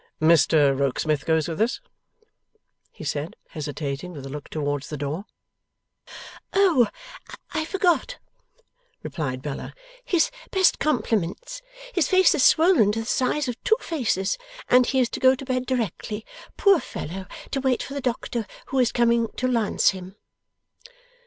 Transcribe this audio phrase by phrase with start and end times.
[0.19, 1.79] 'Mr Rokesmith goes with us?'
[2.91, 5.25] he said, hesitating, with a look towards the door.
[6.53, 6.87] 'Oh,
[7.53, 8.17] I forgot!'
[9.03, 9.75] replied Bella.
[10.03, 11.61] 'His best compliments.
[11.93, 15.35] His face is swollen to the size of two faces, and he is to go
[15.35, 16.25] to bed directly,
[16.57, 20.15] poor fellow, to wait for the doctor, who is coming to lance him.